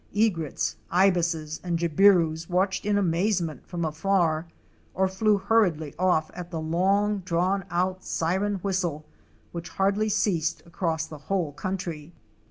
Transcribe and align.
Egrets, 0.15 0.77
Ibises 0.89 1.59
and 1.63 1.77
Jabirus 1.77 2.49
watched 2.49 2.87
in 2.87 2.97
amazement 2.97 3.67
from 3.67 3.85
afar, 3.85 4.47
or 4.95 5.07
flew 5.07 5.37
hurriedly 5.37 5.93
off 5.99 6.31
at 6.33 6.49
the 6.49 6.59
long 6.59 7.19
drawn 7.19 7.65
out 7.69 8.03
siren 8.03 8.55
whistle, 8.63 9.05
which 9.51 9.69
hardly 9.69 10.09
ceased 10.09 10.63
across 10.65 11.05
the 11.05 11.19
whole 11.29 11.51
country. 11.51 12.15